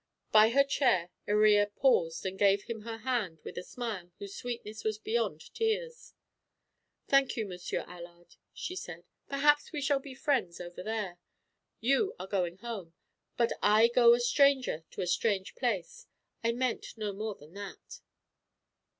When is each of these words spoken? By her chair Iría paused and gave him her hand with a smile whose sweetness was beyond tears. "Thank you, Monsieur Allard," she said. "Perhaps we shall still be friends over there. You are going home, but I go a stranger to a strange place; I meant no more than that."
By 0.31 0.49
her 0.49 0.63
chair 0.63 1.11
Iría 1.27 1.75
paused 1.75 2.25
and 2.25 2.39
gave 2.39 2.63
him 2.63 2.81
her 2.81 2.97
hand 2.97 3.37
with 3.43 3.55
a 3.55 3.61
smile 3.61 4.11
whose 4.17 4.33
sweetness 4.35 4.83
was 4.83 4.97
beyond 4.97 5.53
tears. 5.53 6.15
"Thank 7.07 7.37
you, 7.37 7.45
Monsieur 7.45 7.81
Allard," 7.87 8.35
she 8.51 8.75
said. 8.75 9.03
"Perhaps 9.29 9.71
we 9.71 9.79
shall 9.79 9.99
still 9.99 10.09
be 10.09 10.15
friends 10.15 10.59
over 10.59 10.81
there. 10.81 11.19
You 11.79 12.15
are 12.19 12.25
going 12.25 12.57
home, 12.57 12.95
but 13.37 13.51
I 13.61 13.89
go 13.89 14.15
a 14.15 14.19
stranger 14.19 14.85
to 14.89 15.01
a 15.01 15.05
strange 15.05 15.53
place; 15.53 16.07
I 16.43 16.51
meant 16.53 16.97
no 16.97 17.13
more 17.13 17.35
than 17.35 17.53
that." 17.53 17.99